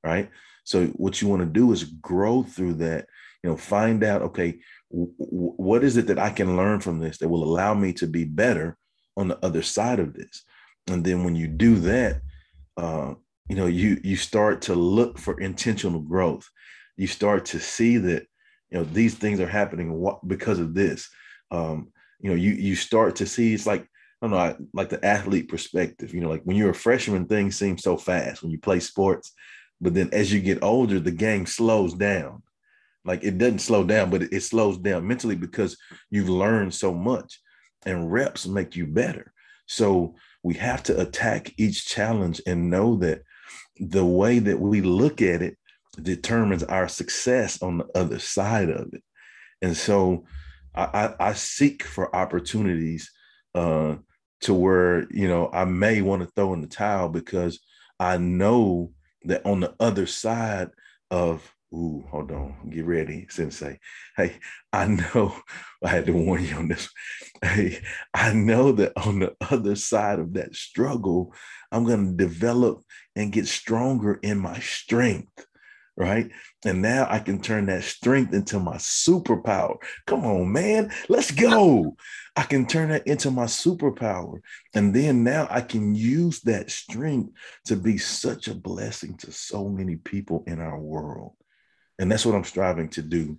right? 0.04 0.28
So 0.64 0.86
what 0.88 1.20
you 1.20 1.28
want 1.28 1.40
to 1.40 1.46
do 1.46 1.72
is 1.72 1.84
grow 1.84 2.42
through 2.42 2.74
that, 2.74 3.06
you 3.42 3.50
know, 3.50 3.56
find 3.56 4.04
out 4.04 4.22
okay, 4.22 4.58
w- 4.90 5.12
what 5.18 5.84
is 5.84 5.96
it 5.96 6.06
that 6.08 6.18
I 6.18 6.30
can 6.30 6.56
learn 6.56 6.80
from 6.80 6.98
this 6.98 7.18
that 7.18 7.28
will 7.28 7.44
allow 7.44 7.74
me 7.74 7.92
to 7.94 8.06
be 8.06 8.24
better 8.24 8.76
on 9.16 9.28
the 9.28 9.44
other 9.44 9.62
side 9.62 9.98
of 9.98 10.14
this? 10.14 10.44
And 10.88 11.04
then 11.04 11.24
when 11.24 11.36
you 11.36 11.46
do 11.48 11.76
that, 11.76 12.20
uh, 12.76 13.14
you 13.48 13.56
know, 13.56 13.66
you 13.66 14.00
you 14.02 14.16
start 14.16 14.62
to 14.62 14.74
look 14.74 15.18
for 15.18 15.40
intentional 15.40 16.00
growth. 16.00 16.48
You 16.96 17.06
start 17.06 17.44
to 17.46 17.60
see 17.60 17.98
that 17.98 18.26
you 18.72 18.78
know 18.78 18.84
these 18.84 19.14
things 19.14 19.38
are 19.38 19.46
happening 19.46 20.10
because 20.26 20.58
of 20.58 20.74
this 20.74 21.08
um 21.50 21.88
you 22.20 22.30
know 22.30 22.36
you 22.36 22.52
you 22.52 22.74
start 22.74 23.16
to 23.16 23.26
see 23.26 23.52
it's 23.54 23.66
like 23.66 23.86
I 24.22 24.28
don't 24.28 24.38
know, 24.38 24.66
like 24.72 24.88
the 24.88 25.04
athlete 25.04 25.48
perspective. 25.48 26.14
You 26.14 26.20
know, 26.20 26.28
like 26.28 26.44
when 26.44 26.56
you're 26.56 26.70
a 26.70 26.74
freshman, 26.74 27.26
things 27.26 27.56
seem 27.56 27.76
so 27.76 27.96
fast 27.96 28.40
when 28.40 28.52
you 28.52 28.58
play 28.58 28.78
sports, 28.78 29.34
but 29.80 29.94
then 29.94 30.10
as 30.12 30.32
you 30.32 30.40
get 30.40 30.62
older, 30.62 31.00
the 31.00 31.10
game 31.10 31.44
slows 31.44 31.92
down. 31.92 32.44
Like 33.04 33.24
it 33.24 33.36
doesn't 33.36 33.58
slow 33.58 33.82
down, 33.82 34.10
but 34.10 34.22
it, 34.22 34.32
it 34.32 34.42
slows 34.42 34.78
down 34.78 35.08
mentally 35.08 35.34
because 35.34 35.76
you've 36.08 36.28
learned 36.28 36.72
so 36.72 36.94
much, 36.94 37.40
and 37.84 38.12
reps 38.12 38.46
make 38.46 38.76
you 38.76 38.86
better. 38.86 39.32
So 39.66 40.14
we 40.44 40.54
have 40.54 40.84
to 40.84 41.00
attack 41.00 41.52
each 41.58 41.86
challenge 41.86 42.40
and 42.46 42.70
know 42.70 42.94
that 42.98 43.22
the 43.76 44.06
way 44.06 44.38
that 44.38 44.60
we 44.60 44.82
look 44.82 45.20
at 45.20 45.42
it 45.42 45.56
determines 46.00 46.62
our 46.64 46.88
success 46.88 47.62
on 47.62 47.78
the 47.78 47.86
other 47.94 48.18
side 48.18 48.70
of 48.70 48.92
it. 48.92 49.02
And 49.60 49.76
so 49.76 50.24
I, 50.74 50.84
I, 50.84 51.28
I 51.28 51.32
seek 51.34 51.84
for 51.84 52.14
opportunities 52.14 53.10
uh, 53.54 53.96
to 54.42 54.54
where, 54.54 55.06
you 55.10 55.28
know, 55.28 55.50
I 55.52 55.64
may 55.64 56.02
want 56.02 56.22
to 56.22 56.28
throw 56.34 56.54
in 56.54 56.62
the 56.62 56.66
towel 56.66 57.08
because 57.08 57.60
I 58.00 58.16
know 58.16 58.92
that 59.24 59.44
on 59.46 59.60
the 59.60 59.74
other 59.78 60.06
side 60.06 60.70
of 61.10 61.52
Ooh, 61.74 62.04
hold 62.10 62.30
on. 62.32 62.68
Get 62.68 62.84
ready, 62.84 63.26
Sensei. 63.30 63.78
Hey, 64.16 64.38
I 64.74 64.86
know 64.86 65.34
I 65.82 65.88
had 65.88 66.06
to 66.06 66.12
warn 66.12 66.44
you 66.44 66.54
on 66.56 66.68
this. 66.68 66.90
Hey, 67.42 67.80
I 68.12 68.34
know 68.34 68.72
that 68.72 68.92
on 68.96 69.20
the 69.20 69.34
other 69.50 69.74
side 69.74 70.18
of 70.18 70.34
that 70.34 70.54
struggle, 70.54 71.34
I'm 71.70 71.84
going 71.84 72.10
to 72.10 72.24
develop 72.24 72.82
and 73.16 73.32
get 73.32 73.46
stronger 73.46 74.18
in 74.22 74.38
my 74.38 74.58
strength 74.58 75.46
right? 75.96 76.30
And 76.64 76.80
now 76.80 77.06
I 77.10 77.18
can 77.18 77.40
turn 77.40 77.66
that 77.66 77.84
strength 77.84 78.32
into 78.32 78.58
my 78.58 78.76
superpower. 78.76 79.76
Come 80.06 80.24
on, 80.24 80.52
man, 80.52 80.92
let's 81.08 81.30
go. 81.30 81.96
I 82.34 82.44
can 82.44 82.66
turn 82.66 82.88
that 82.88 83.06
into 83.06 83.30
my 83.30 83.44
superpower. 83.44 84.40
And 84.74 84.94
then 84.94 85.22
now 85.22 85.46
I 85.50 85.60
can 85.60 85.94
use 85.94 86.40
that 86.40 86.70
strength 86.70 87.32
to 87.66 87.76
be 87.76 87.98
such 87.98 88.48
a 88.48 88.54
blessing 88.54 89.16
to 89.18 89.32
so 89.32 89.68
many 89.68 89.96
people 89.96 90.44
in 90.46 90.60
our 90.60 90.78
world. 90.78 91.34
And 91.98 92.10
that's 92.10 92.24
what 92.24 92.34
I'm 92.34 92.44
striving 92.44 92.88
to 92.90 93.02
do 93.02 93.38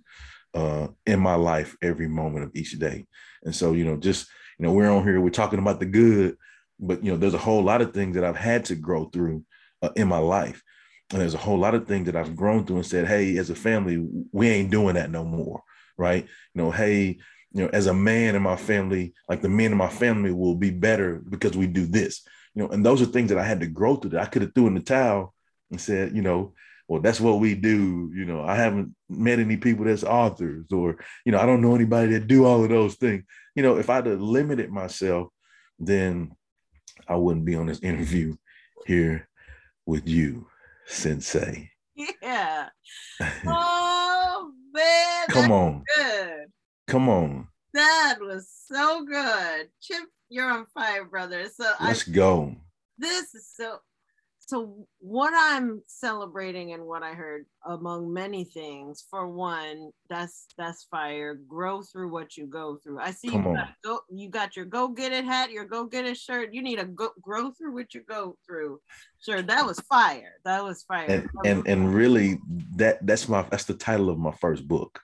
uh, 0.54 0.88
in 1.06 1.18
my 1.18 1.34
life 1.34 1.76
every 1.82 2.08
moment 2.08 2.44
of 2.44 2.52
each 2.54 2.78
day. 2.78 3.06
And 3.42 3.54
so, 3.54 3.72
you 3.72 3.84
know, 3.84 3.96
just 3.96 4.28
you 4.58 4.66
know, 4.66 4.72
we're 4.72 4.90
on 4.90 5.02
here, 5.02 5.20
we're 5.20 5.30
talking 5.30 5.58
about 5.58 5.80
the 5.80 5.86
good, 5.86 6.36
but 6.78 7.04
you 7.04 7.10
know, 7.10 7.16
there's 7.16 7.34
a 7.34 7.38
whole 7.38 7.62
lot 7.62 7.82
of 7.82 7.92
things 7.92 8.14
that 8.14 8.24
I've 8.24 8.36
had 8.36 8.66
to 8.66 8.76
grow 8.76 9.06
through 9.06 9.44
uh, 9.82 9.90
in 9.96 10.08
my 10.08 10.18
life. 10.18 10.62
And 11.14 11.22
there's 11.22 11.34
a 11.34 11.38
whole 11.38 11.58
lot 11.58 11.76
of 11.76 11.86
things 11.86 12.06
that 12.06 12.16
I've 12.16 12.34
grown 12.34 12.66
through 12.66 12.78
and 12.78 12.86
said, 12.86 13.06
hey, 13.06 13.38
as 13.38 13.48
a 13.48 13.54
family, 13.54 14.04
we 14.32 14.48
ain't 14.48 14.72
doing 14.72 14.96
that 14.96 15.10
no 15.10 15.24
more. 15.24 15.62
Right. 15.96 16.24
You 16.24 16.62
know, 16.62 16.70
hey, 16.72 17.18
you 17.52 17.62
know, 17.62 17.70
as 17.72 17.86
a 17.86 17.94
man 17.94 18.34
in 18.34 18.42
my 18.42 18.56
family, 18.56 19.14
like 19.28 19.40
the 19.40 19.48
men 19.48 19.70
in 19.70 19.78
my 19.78 19.88
family 19.88 20.32
will 20.32 20.56
be 20.56 20.70
better 20.70 21.22
because 21.28 21.56
we 21.56 21.68
do 21.68 21.86
this. 21.86 22.26
You 22.52 22.64
know, 22.64 22.68
and 22.70 22.84
those 22.84 23.00
are 23.00 23.06
things 23.06 23.28
that 23.28 23.38
I 23.38 23.44
had 23.44 23.60
to 23.60 23.68
grow 23.68 23.94
through 23.94 24.10
that 24.10 24.22
I 24.22 24.26
could 24.26 24.42
have 24.42 24.54
threw 24.54 24.66
in 24.66 24.74
the 24.74 24.80
towel 24.80 25.32
and 25.70 25.80
said, 25.80 26.16
you 26.16 26.22
know, 26.22 26.52
well, 26.88 27.00
that's 27.00 27.20
what 27.20 27.38
we 27.38 27.54
do. 27.54 28.10
You 28.12 28.24
know, 28.24 28.42
I 28.42 28.56
haven't 28.56 28.94
met 29.08 29.38
any 29.38 29.56
people 29.56 29.84
that's 29.84 30.02
authors, 30.02 30.66
or 30.72 30.98
you 31.24 31.30
know, 31.30 31.38
I 31.38 31.46
don't 31.46 31.62
know 31.62 31.74
anybody 31.76 32.12
that 32.12 32.26
do 32.26 32.44
all 32.44 32.62
of 32.62 32.70
those 32.70 32.96
things. 32.96 33.22
You 33.54 33.62
know, 33.62 33.78
if 33.78 33.88
I'd 33.88 34.06
have 34.06 34.20
limited 34.20 34.70
myself, 34.70 35.28
then 35.78 36.32
I 37.08 37.16
wouldn't 37.16 37.44
be 37.44 37.54
on 37.54 37.66
this 37.66 37.80
interview 37.80 38.34
here 38.84 39.28
with 39.86 40.08
you, 40.08 40.46
Sensei. 40.86 41.70
Yeah. 41.94 42.68
Oh 43.46 44.50
man. 44.72 45.26
Come 45.28 45.52
on. 45.52 45.84
Good. 45.96 46.46
Come 46.88 47.08
on. 47.08 47.48
That 47.72 48.16
was 48.20 48.48
so 48.66 49.04
good. 49.04 49.68
Chip, 49.80 50.08
you're 50.28 50.50
on 50.50 50.66
fire, 50.66 51.04
brother. 51.04 51.48
So 51.48 51.70
let's 51.80 52.08
I, 52.08 52.12
go. 52.12 52.56
This 52.98 53.34
is 53.34 53.48
so 53.54 53.78
so 54.46 54.86
what 54.98 55.32
i'm 55.34 55.82
celebrating 55.86 56.72
and 56.72 56.84
what 56.84 57.02
i 57.02 57.12
heard 57.12 57.46
among 57.66 58.12
many 58.12 58.44
things 58.44 59.04
for 59.10 59.26
one 59.28 59.90
that's 60.08 60.46
that's 60.56 60.84
fire. 60.84 61.34
Grow 61.34 61.82
through 61.82 62.10
what 62.10 62.36
you 62.36 62.46
go 62.46 62.76
through. 62.76 63.00
I 63.00 63.10
see 63.10 63.30
Come 63.30 63.46
you 63.46 63.54
got, 63.54 63.68
go, 63.82 64.00
you 64.10 64.28
got 64.28 64.56
your 64.56 64.64
go 64.64 64.88
get 64.88 65.12
it 65.12 65.24
hat 65.24 65.50
your 65.50 65.64
go 65.64 65.86
get 65.86 66.04
it 66.04 66.16
shirt. 66.16 66.52
You 66.52 66.62
need 66.62 66.78
to 66.78 66.84
go 66.84 67.10
grow 67.20 67.50
through 67.50 67.74
what 67.74 67.94
you 67.94 68.02
go 68.08 68.36
through. 68.46 68.80
Sure 69.20 69.42
that 69.42 69.66
was 69.66 69.80
fire. 69.80 70.34
That 70.44 70.62
was 70.62 70.82
fire. 70.82 71.06
And 71.08 71.28
and 71.44 71.66
and 71.66 71.94
really 71.94 72.38
that 72.76 73.04
that's 73.06 73.28
my 73.28 73.42
that's 73.50 73.64
the 73.64 73.74
title 73.74 74.10
of 74.10 74.18
my 74.18 74.32
first 74.32 74.68
book. 74.68 75.00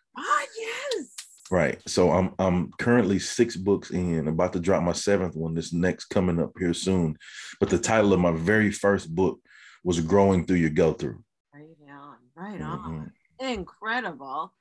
Right. 1.50 1.80
So 1.88 2.10
I'm 2.12 2.32
I'm 2.38 2.70
currently 2.78 3.18
six 3.18 3.56
books 3.56 3.90
in, 3.90 4.28
about 4.28 4.52
to 4.52 4.60
drop 4.60 4.82
my 4.84 4.92
seventh 4.92 5.34
one 5.34 5.54
this 5.54 5.72
next 5.72 6.04
coming 6.06 6.40
up 6.40 6.52
here 6.58 6.72
soon. 6.74 7.16
But 7.58 7.70
the 7.70 7.78
title 7.78 8.12
of 8.12 8.20
my 8.20 8.30
very 8.30 8.70
first 8.70 9.12
book 9.14 9.40
was 9.82 10.00
Growing 10.00 10.46
Through 10.46 10.56
Your 10.58 10.70
Go 10.70 10.92
Through. 10.92 11.24
right 11.52 11.66
on 11.90 12.16
right 12.36 12.60
Mhm. 12.60 12.68
on 12.68 13.12
incredible 13.40 14.54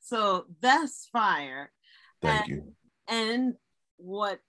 so 0.00 0.46
that's 0.60 1.06
fire 1.06 1.72
Thank 2.22 2.42
And- 2.42 2.48
you. 2.50 2.74
And 3.08 3.54
what 3.96 4.40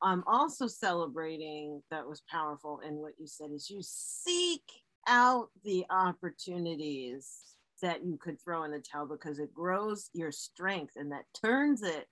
I'm 0.00 0.24
also 0.26 0.66
celebrating 0.66 1.82
that 1.90 2.06
was 2.08 2.22
powerful 2.30 2.80
in 2.80 2.94
what 2.96 3.12
you 3.18 3.26
said 3.26 3.50
is 3.52 3.68
you 3.70 3.80
seek 3.82 4.64
out 5.06 5.50
the 5.64 5.84
opportunities 5.90 7.51
that 7.82 8.04
you 8.04 8.16
could 8.16 8.40
throw 8.40 8.64
in 8.64 8.70
the 8.70 8.80
towel 8.80 9.06
because 9.06 9.38
it 9.38 9.52
grows 9.52 10.08
your 10.14 10.32
strength 10.32 10.94
and 10.96 11.12
that 11.12 11.24
turns 11.44 11.82
it 11.82 12.06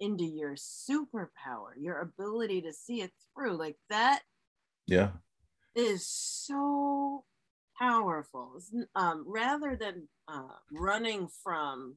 into 0.00 0.24
your 0.24 0.54
superpower, 0.54 1.72
your 1.76 2.00
ability 2.00 2.62
to 2.62 2.72
see 2.72 3.02
it 3.02 3.12
through. 3.34 3.56
Like 3.56 3.76
that 3.90 4.22
Yeah. 4.86 5.10
is 5.74 6.06
so 6.06 7.24
powerful. 7.78 8.60
Um, 8.94 9.24
rather 9.26 9.76
than 9.78 10.08
uh, 10.28 10.54
running 10.72 11.28
from 11.42 11.96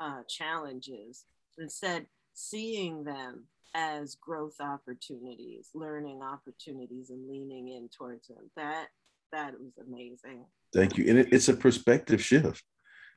uh, 0.00 0.22
challenges, 0.28 1.24
instead 1.58 2.06
seeing 2.34 3.04
them 3.04 3.44
as 3.74 4.16
growth 4.16 4.56
opportunities, 4.60 5.70
learning 5.74 6.22
opportunities, 6.22 7.10
and 7.10 7.28
leaning 7.28 7.68
in 7.68 7.88
towards 7.88 8.28
them. 8.28 8.50
That 8.56 8.88
that 9.32 9.54
was 9.58 9.72
amazing. 9.78 10.44
Thank 10.72 10.96
you. 10.96 11.04
And 11.08 11.18
it, 11.18 11.28
it's 11.32 11.48
a 11.48 11.54
perspective 11.54 12.22
shift. 12.22 12.62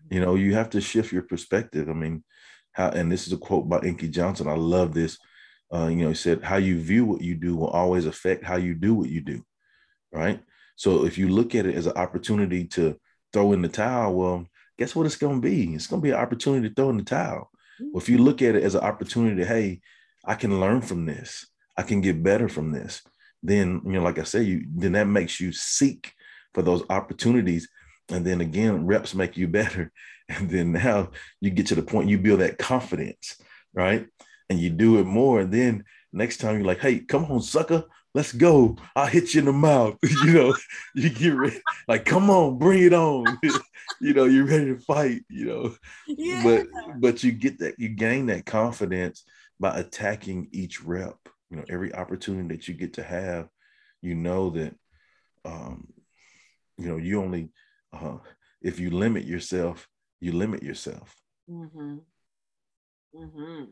You 0.10 0.20
know, 0.20 0.36
you 0.36 0.54
have 0.54 0.70
to 0.72 0.82
shift 0.82 1.12
your 1.12 1.24
perspective. 1.24 1.90
I 1.90 1.94
mean, 1.94 2.24
how 2.74 2.90
and 2.90 3.12
this 3.12 3.28
is 3.28 3.34
a 3.34 3.38
quote 3.38 3.68
by 3.68 3.80
Inky 3.80 4.10
Johnson. 4.10 4.48
I 4.48 4.56
love 4.56 4.94
this. 4.94 5.18
Uh, 5.74 5.88
you 5.88 5.98
know, 5.98 6.10
he 6.10 6.16
said, 6.16 6.44
How 6.44 6.58
you 6.58 6.80
view 6.80 7.06
what 7.06 7.22
you 7.22 7.36
do 7.36 7.56
will 7.56 7.68
always 7.68 8.06
affect 8.06 8.44
how 8.44 8.58
you 8.58 8.76
do 8.76 8.94
what 8.94 9.10
you 9.10 9.22
do. 9.22 9.44
Right. 10.12 10.42
So 10.76 11.06
if 11.06 11.18
you 11.18 11.30
look 11.30 11.56
at 11.56 11.66
it 11.66 11.76
as 11.76 11.88
an 11.88 11.98
opportunity 11.98 12.66
to 12.66 13.00
throw 13.34 13.54
in 13.54 13.62
the 13.62 13.70
towel, 13.70 14.14
well, 14.14 14.48
guess 14.78 14.96
what 14.96 15.06
it's 15.06 15.16
going 15.16 15.42
to 15.42 15.48
be? 15.48 15.74
It's 15.74 15.88
going 15.88 16.02
to 16.02 16.04
be 16.04 16.12
an 16.12 16.20
opportunity 16.20 16.70
to 16.70 16.76
throw 16.76 16.90
in 16.90 16.98
the 16.98 17.04
towel. 17.04 17.50
Well, 17.80 18.02
if 18.02 18.10
you 18.10 18.18
look 18.18 18.42
at 18.42 18.56
it 18.56 18.64
as 18.64 18.76
an 18.76 18.82
opportunity, 18.82 19.42
to, 19.42 19.46
hey, 19.46 19.82
I 20.26 20.36
can 20.36 20.60
learn 20.60 20.82
from 20.82 21.06
this, 21.06 21.46
I 21.78 21.84
can 21.84 22.02
get 22.02 22.24
better 22.24 22.48
from 22.48 22.72
this, 22.72 23.02
then, 23.44 23.82
you 23.86 23.94
know, 23.94 24.02
like 24.02 24.20
I 24.20 24.24
said, 24.24 24.46
you 24.46 24.66
then 24.74 24.94
that 24.94 25.08
makes 25.08 25.40
you 25.40 25.52
seek 25.52 26.14
for 26.56 26.64
those 26.64 26.84
opportunities. 26.90 27.70
And 28.10 28.26
then 28.26 28.42
again, 28.42 28.88
reps 28.88 29.14
make 29.14 29.38
you 29.38 29.48
better. 29.48 29.92
And 30.28 30.50
then 30.50 30.72
now 30.72 31.12
you 31.40 31.52
get 31.52 31.68
to 31.68 31.76
the 31.76 31.84
point 31.84 32.10
you 32.10 32.18
build 32.18 32.40
that 32.40 32.58
confidence, 32.58 33.40
right? 33.76 34.08
And 34.50 34.60
you 34.60 34.72
do 34.72 34.98
it 34.98 35.04
more. 35.04 35.42
And 35.42 35.54
then 35.54 35.84
next 36.12 36.38
time 36.38 36.56
you're 36.56 36.66
like, 36.66 36.80
hey, 36.80 36.98
come 36.98 37.26
on, 37.26 37.42
sucker, 37.42 37.84
let's 38.16 38.32
go. 38.32 38.76
I'll 38.96 39.06
hit 39.06 39.36
you 39.36 39.42
in 39.42 39.46
the 39.46 39.54
mouth. 39.54 39.98
you 40.26 40.34
know, 40.34 40.56
you 40.96 41.12
get 41.12 41.36
ready, 41.36 41.62
like, 41.88 42.06
come 42.06 42.32
on, 42.32 42.58
bring 42.58 42.82
it 42.82 42.94
on. 42.94 43.38
you 44.02 44.16
know, 44.16 44.26
you're 44.26 44.48
ready 44.48 44.66
to 44.74 44.80
fight, 44.80 45.22
you 45.30 45.46
know. 45.46 45.76
Yeah. 46.08 46.42
But 46.44 47.00
but 47.00 47.24
you 47.24 47.32
get 47.32 47.60
that, 47.60 47.76
you 47.78 47.90
gain 47.90 48.26
that 48.26 48.48
confidence 48.48 49.26
by 49.60 49.78
attacking 49.78 50.48
each 50.54 50.82
rep. 50.82 51.18
You 51.52 51.58
know, 51.58 51.66
every 51.70 51.94
opportunity 51.94 52.56
that 52.56 52.68
you 52.68 52.74
get 52.74 52.94
to 52.94 53.04
have, 53.04 53.48
you 54.02 54.16
know 54.16 54.50
that 54.50 54.74
um, 55.46 55.88
you 56.78 56.88
know, 56.88 56.98
you 56.98 57.22
only 57.22 57.50
uh 57.94 58.18
if 58.62 58.80
you 58.80 58.90
limit 58.90 59.26
yourself, 59.26 59.88
you 60.20 60.32
limit 60.32 60.64
yourself. 60.64 61.16
Mm-hmm. 61.50 61.98
Mm-hmm. 63.16 63.64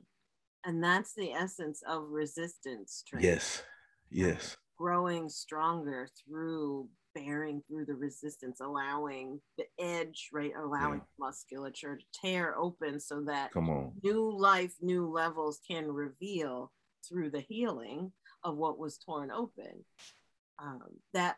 And 0.65 0.83
that's 0.83 1.13
the 1.13 1.31
essence 1.31 1.81
of 1.87 2.09
resistance 2.09 3.03
training. 3.07 3.29
Yes. 3.31 3.63
Yes. 4.09 4.55
growing 4.77 5.27
stronger 5.29 6.07
through 6.23 6.87
bearing 7.15 7.61
through 7.67 7.85
the 7.85 7.95
resistance, 7.95 8.59
allowing 8.59 9.39
the 9.57 9.65
edge, 9.79 10.29
right? 10.33 10.51
Allowing 10.57 11.01
musculature 11.19 11.97
to 11.97 12.19
tear 12.19 12.57
open 12.57 12.99
so 12.99 13.21
that 13.21 13.51
Come 13.51 13.69
on. 13.69 13.91
new 14.03 14.35
life, 14.37 14.73
new 14.81 15.11
levels 15.11 15.59
can 15.67 15.87
reveal 15.87 16.71
through 17.07 17.29
the 17.31 17.41
healing 17.41 18.11
of 18.43 18.57
what 18.57 18.79
was 18.79 18.97
torn 18.97 19.31
open. 19.31 19.85
Um, 20.59 20.81
that 21.13 21.37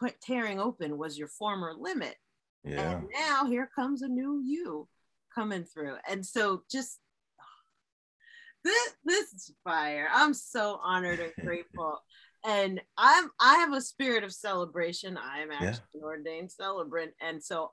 t- 0.00 0.14
tearing 0.22 0.60
open 0.60 0.98
was 0.98 1.18
your 1.18 1.28
former 1.28 1.74
limit. 1.78 2.16
Yeah. 2.64 2.98
And 2.98 3.08
now 3.12 3.46
here 3.46 3.70
comes 3.74 4.02
a 4.02 4.08
new 4.08 4.42
you 4.44 4.88
coming 5.34 5.64
through. 5.64 5.96
And 6.08 6.24
so 6.24 6.62
just 6.70 6.98
this 8.64 8.94
this 9.04 9.32
is 9.32 9.52
fire. 9.64 10.08
I'm 10.12 10.34
so 10.34 10.80
honored 10.82 11.20
and 11.20 11.32
grateful. 11.46 12.00
And 12.44 12.80
I'm 12.96 13.30
I 13.40 13.56
have 13.56 13.72
a 13.72 13.80
spirit 13.80 14.24
of 14.24 14.32
celebration. 14.32 15.16
I 15.16 15.40
am 15.40 15.50
actually 15.50 15.84
an 15.94 16.02
ordained 16.02 16.52
celebrant. 16.52 17.12
And 17.20 17.42
so 17.42 17.72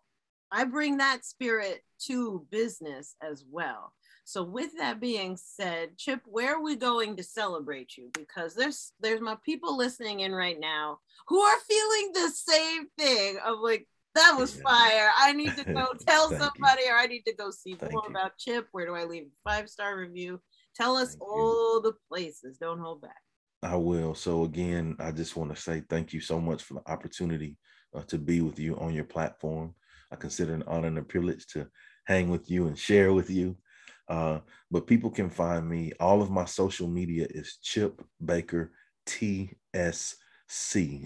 I 0.52 0.66
bring 0.66 0.98
that 0.98 1.26
spirit 1.26 1.82
to 2.06 2.46
business 2.52 3.16
as 3.22 3.44
well. 3.50 3.94
So 4.26 4.44
with 4.44 4.72
that 4.78 5.00
being 5.00 5.38
said, 5.38 5.98
Chip, 5.98 6.22
where 6.26 6.56
are 6.56 6.64
we 6.64 6.76
going 6.76 7.18
to 7.18 7.24
celebrate 7.24 7.98
you? 7.98 8.10
Because 8.14 8.56
there's 8.56 8.94
there's 9.00 9.22
my 9.22 9.36
people 9.46 9.78
listening 9.78 10.22
in 10.22 10.34
right 10.34 10.60
now 10.60 11.00
who 11.28 11.40
are 11.40 11.58
feeling 11.68 12.12
the 12.14 12.30
same 12.30 12.88
thing 12.98 13.38
of 13.46 13.60
like 13.60 13.88
that 14.16 14.36
was 14.38 14.62
fire. 14.62 15.10
I 15.18 15.34
need 15.34 15.56
to 15.58 15.66
go 15.66 15.88
tell 16.08 16.30
Thank 16.30 16.42
you. 16.42 16.48
somebody, 16.48 16.84
or 16.90 16.96
I 16.96 17.08
need 17.08 17.24
to 17.28 17.36
go 17.36 17.52
see 17.52 17.74
Thank 17.74 17.94
more 17.94 18.04
you. 18.08 18.12
about 18.12 18.38
Chip. 18.38 18.68
Where 18.72 18.86
do 18.86 18.96
I 18.96 19.06
leave 19.06 19.24
a 19.24 19.50
five 19.50 19.70
star 19.70 19.98
review? 19.98 20.40
Tell 20.76 20.96
us 20.96 21.10
Thank 21.10 21.22
you. 21.22 21.28
all 21.28 21.82
the 21.82 21.94
places. 22.10 22.58
Don't 22.58 22.80
hold 22.80 23.02
back. 23.02 23.22
I 23.62 23.76
will. 23.76 24.14
So 24.14 24.44
again, 24.44 24.96
I 25.00 25.12
just 25.12 25.36
want 25.36 25.56
to 25.56 25.62
say 25.62 25.84
thank 25.90 26.14
you 26.14 26.20
so 26.20 26.40
much 26.40 26.64
for 26.64 26.76
the 26.76 26.92
opportunity 26.92 27.58
uh, 27.96 28.02
to 28.04 28.18
be 28.18 28.42
with 28.42 28.60
you 28.60 28.78
on 28.78 28.94
your 28.94 29.06
platform. 29.06 29.74
I 30.12 30.16
consider 30.16 30.54
it 30.54 30.58
an 30.58 30.64
honor 30.68 30.88
and 30.88 30.98
a 30.98 31.04
privilege 31.04 31.48
to 31.48 31.68
hang 32.06 32.30
with 32.30 32.52
you 32.52 32.68
and 32.68 32.78
share 32.78 33.14
with 33.14 33.30
you. 33.30 33.58
Uh, 34.08 34.40
but 34.70 34.88
people 34.88 35.10
can 35.10 35.30
find 35.30 35.68
me. 35.68 35.94
All 36.00 36.22
of 36.22 36.30
my 36.32 36.46
social 36.46 36.88
media 36.88 37.28
is 37.30 37.58
Chip 37.62 38.02
Baker 38.24 38.72
TSC, 39.06 40.16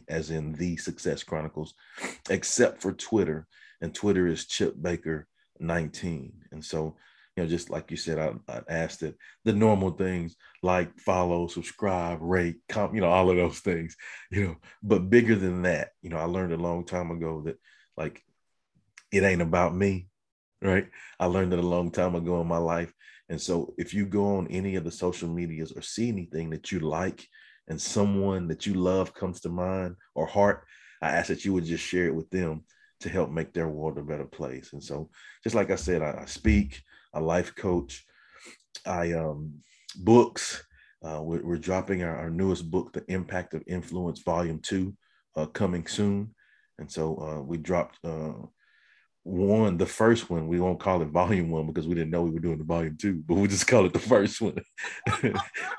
as 0.08 0.32
in 0.32 0.54
the 0.54 0.78
Success 0.78 1.24
Chronicles, 1.24 1.74
except 2.30 2.82
for 2.82 2.94
Twitter, 2.94 3.48
and 3.82 3.94
Twitter 3.94 4.28
is 4.28 4.46
Chip 4.46 4.76
Baker 4.82 5.28
19. 5.60 6.34
And 6.52 6.64
so, 6.64 6.96
you 7.36 7.44
know, 7.44 7.50
just 7.50 7.70
like 7.70 7.92
you 7.92 7.98
said, 7.98 8.18
I, 8.18 8.34
I 8.52 8.62
asked 8.68 9.04
it 9.04 9.16
the 9.46 9.54
normal 9.54 9.92
things 9.92 10.36
like 10.64 10.98
follow, 11.00 11.48
subscribe, 11.48 12.20
rate, 12.22 12.58
comp, 12.68 12.96
you 12.96 13.02
know, 13.02 13.10
all 13.10 13.30
of 13.30 13.38
those 13.38 13.60
things, 13.60 13.96
you 14.32 14.44
know. 14.48 14.56
But 14.82 15.10
bigger 15.10 15.36
than 15.36 15.64
that, 15.64 15.90
you 16.02 16.10
know, 16.10 16.18
I 16.18 16.24
learned 16.24 16.54
a 16.54 16.58
long 16.58 16.86
time 16.86 17.12
ago 17.12 17.44
that 17.46 17.58
like 17.96 18.24
it 19.12 19.24
ain't 19.24 19.42
about 19.42 19.76
me, 19.76 20.08
right? 20.62 20.88
I 21.20 21.26
learned 21.26 21.54
it 21.54 21.60
a 21.60 21.68
long 21.68 21.92
time 21.92 22.16
ago 22.16 22.42
in 22.42 22.48
my 22.48 22.58
life. 22.58 22.94
And 23.30 23.40
so 23.42 23.74
if 23.78 23.94
you 23.94 24.06
go 24.06 24.38
on 24.38 24.48
any 24.48 24.76
of 24.76 24.84
the 24.84 24.92
social 24.92 25.30
medias 25.30 25.72
or 25.72 25.82
see 25.82 26.08
anything 26.08 26.50
that 26.52 26.72
you 26.72 26.80
like 26.80 27.28
and 27.68 27.82
someone 27.82 28.48
that 28.48 28.66
you 28.66 28.74
love 28.74 29.14
comes 29.14 29.42
to 29.42 29.50
mind 29.50 29.96
or 30.16 30.26
heart, 30.26 30.66
I 31.02 31.10
ask 31.10 31.28
that 31.28 31.46
you 31.46 31.54
would 31.54 31.66
just 31.66 31.84
share 31.84 32.08
it 32.08 32.16
with 32.16 32.30
them 32.30 32.64
to 33.02 33.10
help 33.10 33.30
make 33.30 33.54
their 33.54 33.68
world 33.68 33.98
a 33.98 34.04
better 34.04 34.26
place. 34.26 34.74
And 34.74 34.84
so, 34.84 35.10
just 35.44 35.56
like 35.56 35.70
I 35.70 35.76
said, 35.76 36.02
I, 36.02 36.22
I 36.22 36.26
speak, 36.26 36.82
a 37.14 37.22
life 37.22 37.54
coach, 37.56 38.06
I 38.86 39.14
um 39.14 39.54
books. 39.98 40.64
Uh, 41.04 41.22
we're, 41.22 41.46
we're 41.46 41.58
dropping 41.58 42.04
our, 42.04 42.16
our 42.18 42.30
newest 42.30 42.72
book, 42.72 42.92
The 42.92 43.04
Impact 43.08 43.54
of 43.54 43.64
Influence, 43.68 44.22
Volume 44.22 44.60
Two, 44.60 44.96
uh, 45.36 45.46
coming 45.46 45.86
soon. 45.86 46.34
And 46.80 46.92
so 46.92 47.18
uh, 47.18 47.42
we 47.42 47.58
dropped 47.58 48.00
uh, 48.04 48.34
one, 49.28 49.78
the 49.78 49.86
first 49.86 50.30
one. 50.30 50.48
We 50.48 50.60
won't 50.60 50.80
call 50.80 51.02
it 51.02 51.10
Volume 51.10 51.50
One 51.50 51.68
because 51.68 51.88
we 51.88 51.96
didn't 51.96 52.12
know 52.12 52.24
we 52.24 52.32
were 52.32 52.40
doing 52.40 52.58
the 52.58 52.64
Volume 52.64 52.98
Two, 53.00 53.24
but 53.26 53.36
we 53.36 53.48
just 53.48 53.68
call 53.68 53.86
it 53.86 53.94
the 53.94 54.00
first 54.00 54.42
one. 54.42 54.58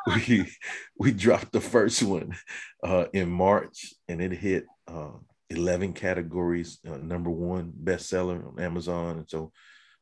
we 0.06 0.50
we 0.98 1.12
dropped 1.12 1.52
the 1.52 1.60
first 1.60 2.02
one 2.02 2.36
uh, 2.84 3.06
in 3.12 3.30
March, 3.30 3.94
and 4.08 4.20
it 4.20 4.32
hit 4.32 4.66
uh, 4.86 5.12
11 5.50 5.94
categories, 5.94 6.78
uh, 6.86 6.98
number 6.98 7.30
one 7.30 7.72
bestseller 7.84 8.46
on 8.46 8.62
Amazon. 8.62 9.18
And 9.18 9.28
so 9.28 9.52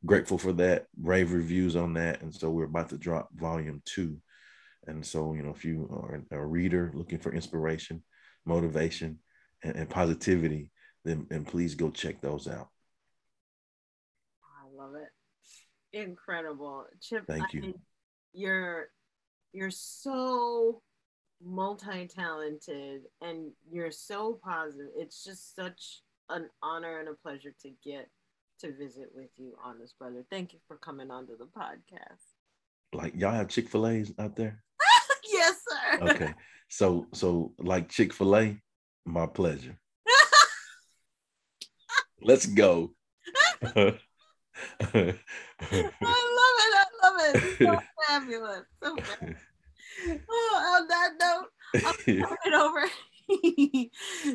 grateful 0.04 0.38
for 0.38 0.52
that. 0.54 0.86
Rave 1.00 1.32
reviews 1.32 1.76
on 1.76 1.94
that. 1.94 2.22
And 2.22 2.34
so 2.34 2.50
we're 2.50 2.64
about 2.64 2.88
to 2.90 2.98
drop 2.98 3.28
volume 3.34 3.82
two. 3.84 4.18
And 4.86 5.04
so, 5.04 5.34
you 5.34 5.42
know, 5.42 5.50
if 5.50 5.64
you 5.64 5.88
are 5.90 6.22
a 6.30 6.46
reader 6.46 6.92
looking 6.94 7.18
for 7.18 7.32
inspiration, 7.32 8.02
motivation, 8.44 9.18
and, 9.62 9.76
and 9.76 9.90
positivity, 9.90 10.70
then 11.04 11.26
and 11.30 11.46
please 11.46 11.74
go 11.74 11.90
check 11.90 12.20
those 12.20 12.48
out. 12.48 12.68
I 14.44 14.82
love 14.82 14.94
it. 14.94 15.08
Incredible. 15.96 16.84
Chip, 17.00 17.26
Thank 17.26 17.54
you. 17.54 17.60
I 17.60 17.66
mean, 17.66 17.74
you're 18.34 18.88
you're 19.52 19.70
so 19.70 20.82
multi-talented 21.42 23.02
and 23.22 23.50
you're 23.70 23.90
so 23.90 24.38
positive. 24.44 24.88
It's 24.94 25.24
just 25.24 25.56
such 25.56 26.02
an 26.28 26.50
honor 26.62 27.00
and 27.00 27.08
a 27.08 27.14
pleasure 27.14 27.54
to 27.62 27.70
get 27.82 28.10
to 28.60 28.76
visit 28.76 29.10
with 29.14 29.30
you 29.36 29.54
on 29.64 29.78
this, 29.78 29.94
brother. 29.98 30.22
Thank 30.30 30.52
you 30.52 30.58
for 30.68 30.76
coming 30.76 31.10
onto 31.10 31.36
the 31.36 31.46
podcast. 31.46 32.34
Like 32.92 33.14
y'all 33.16 33.32
have 33.32 33.48
Chick-fil-A's 33.48 34.12
out 34.18 34.36
there? 34.36 34.62
yes, 35.32 35.56
sir. 35.66 36.10
Okay. 36.10 36.34
So 36.68 37.06
so 37.14 37.54
like 37.58 37.88
Chick-fil-A, 37.88 38.60
my 39.06 39.26
pleasure. 39.26 39.78
Let's 42.20 42.44
go. 42.44 42.92
I 44.80 44.84
love 44.92 45.14
it. 45.72 46.74
I 46.74 46.84
love 47.02 47.34
it. 47.34 47.58
So 47.58 47.80
fabulous. 48.08 48.62
So 48.82 48.96
fabulous. 48.96 49.42
oh, 50.30 50.78
on 50.78 50.88
that 50.88 51.10
note, 51.20 51.84
I'll 51.86 51.92
turn 51.94 52.36
it 52.44 52.54
over 52.54 52.86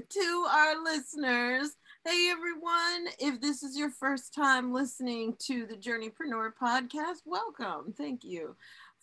to 0.09 0.45
our 0.51 0.83
listeners. 0.83 1.75
Hey 2.03 2.29
everyone, 2.31 3.13
if 3.19 3.39
this 3.39 3.61
is 3.61 3.77
your 3.77 3.91
first 3.91 4.33
time 4.33 4.73
listening 4.73 5.35
to 5.41 5.67
the 5.67 5.75
Journeypreneur 5.75 6.51
podcast, 6.59 7.21
welcome. 7.25 7.93
Thank 7.95 8.23
you 8.23 8.55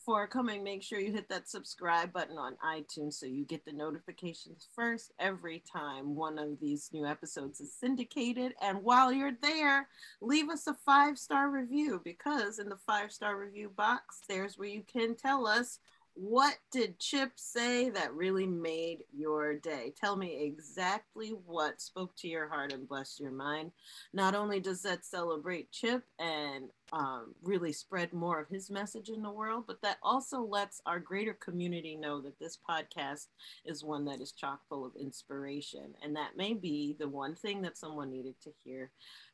for 0.09 0.27
coming. 0.27 0.65
Make 0.65 0.83
sure 0.83 0.99
you 0.99 1.13
hit 1.13 1.29
that 1.29 1.51
subscribe 1.51 2.15
button 2.15 2.39
on 2.39 2.57
iTunes 2.65 3.13
so 3.13 3.27
you 3.27 3.45
get 3.45 3.67
the 3.67 3.75
notifications 3.75 4.67
first 4.75 5.13
every 5.19 5.63
time 5.71 6.15
one 6.15 6.39
of 6.39 6.59
these 6.61 6.89
new 6.95 7.05
episodes 7.05 7.61
is 7.61 7.75
syndicated. 7.75 8.55
And 8.63 8.83
while 8.83 9.13
you're 9.13 9.37
there, 9.43 9.87
leave 10.23 10.49
us 10.49 10.67
a 10.67 10.73
five 10.73 11.19
star 11.19 11.51
review 11.51 12.01
because 12.03 12.59
in 12.59 12.71
the 12.71 12.79
five 12.87 13.13
star 13.13 13.37
review 13.37 13.71
box, 13.77 14.23
there's 14.31 14.57
where 14.57 14.69
you 14.69 14.83
can 14.91 15.15
tell 15.15 15.47
us 15.47 15.79
what 16.21 16.57
did 16.73 16.99
Chip 16.99 17.31
say 17.37 17.91
that 17.91 18.13
really 18.13 18.47
made 18.47 19.05
your 19.17 19.55
day? 19.55 19.95
Tell 19.97 20.17
me 20.17 20.43
exactly 20.43 21.29
what 21.47 21.81
spoke 21.81 22.17
to 22.17 22.29
your 22.29 22.49
heart 22.49 22.73
and 22.73 22.89
blessed 22.89 23.21
your 23.21 23.31
mind. 23.31 23.71
Not 24.13 24.35
only 24.35 24.59
does 24.59 24.83
that 24.83 25.05
celebrate 25.05 25.71
Chip 25.71 26.03
and 26.19 26.71
um, 26.93 27.35
really 27.45 27.71
spread 27.71 28.13
more 28.13 28.41
of 28.41 28.49
his 28.49 28.69
message 28.69 29.11
in 29.11 29.23
the 29.23 29.31
world, 29.31 29.65
but 29.69 29.81
that 29.83 29.99
also 30.03 30.41
lets 30.41 30.81
our 30.87 30.99
greater 30.99 31.35
community 31.35 31.95
know 31.95 32.21
that 32.23 32.41
this 32.41 32.59
podcast 32.69 33.29
is 33.65 33.85
one 33.85 34.05
that 34.07 34.21
is 34.21 34.33
chock 34.33 34.63
full 34.69 34.85
of 34.85 34.97
inspiration. 34.97 35.95
And 36.03 36.17
that 36.17 36.37
may 36.37 36.53
be 36.53 36.97
the 36.99 37.09
one 37.09 37.37
thing 37.37 37.63
that 37.63 37.79
someone 37.79 38.11
needed 38.11 38.35
to 38.43 38.51
hear 38.65 38.91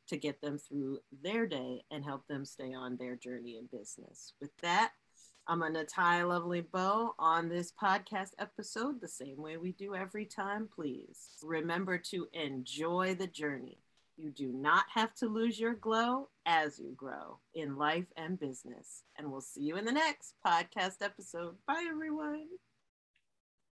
to 0.07 0.17
get 0.17 0.39
them 0.39 0.59
through 0.59 0.99
their 1.23 1.47
day 1.47 1.83
and 1.89 2.03
help 2.03 2.27
them 2.27 2.45
stay 2.45 2.75
on 2.75 2.95
their 2.95 3.15
journey 3.15 3.57
in 3.57 3.65
business. 3.75 4.33
With 4.39 4.55
that, 4.57 4.91
I'm 5.47 5.61
a 5.61 5.85
lovely 6.25 6.61
bow 6.61 7.13
on 7.19 7.49
this 7.49 7.71
podcast 7.71 8.31
episode 8.39 8.99
the 8.99 9.07
same 9.07 9.37
way 9.37 9.57
we 9.57 9.73
do 9.73 9.93
every 9.93 10.25
time. 10.25 10.67
Please 10.73 11.37
remember 11.43 11.99
to 11.99 12.27
enjoy 12.33 13.13
the 13.13 13.27
journey. 13.27 13.77
You 14.17 14.31
do 14.31 14.51
not 14.51 14.85
have 14.95 15.13
to 15.15 15.27
lose 15.27 15.59
your 15.59 15.75
glow 15.75 16.29
as 16.47 16.79
you 16.79 16.93
grow 16.95 17.37
in 17.53 17.77
life 17.77 18.07
and 18.17 18.39
business. 18.39 19.03
And 19.17 19.31
we'll 19.31 19.41
see 19.41 19.61
you 19.61 19.77
in 19.77 19.85
the 19.85 19.91
next 19.91 20.33
podcast 20.43 21.03
episode. 21.03 21.57
Bye, 21.67 21.85
everyone. 21.91 22.47